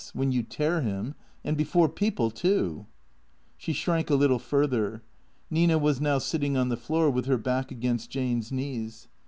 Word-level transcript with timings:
When 0.15 0.31
you 0.31 0.41
tear 0.41 0.81
him— 0.81 1.13
and 1.45 1.55
before 1.55 1.87
people, 1.87 2.31
too." 2.31 2.87
She 3.55 3.71
shrank 3.71 4.09
a 4.09 4.15
little 4.15 4.39
further. 4.39 5.03
Nina 5.51 5.77
was 5.77 6.01
now 6.01 6.17
sitting 6.17 6.57
on 6.57 6.69
the 6.69 6.75
floor 6.75 7.11
with 7.11 7.27
her 7.27 7.37
back 7.37 7.69
against 7.69 8.09
Jane's 8.09 8.51
knees. 8.51 9.07